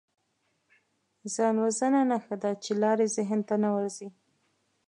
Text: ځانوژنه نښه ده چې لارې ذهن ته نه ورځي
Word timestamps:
ځانوژنه 1.33 2.01
نښه 2.09 2.35
ده 2.41 2.51
چې 2.63 2.71
لارې 2.81 3.05
ذهن 3.15 3.39
ته 3.47 3.55
نه 3.63 3.69
ورځي 3.75 4.07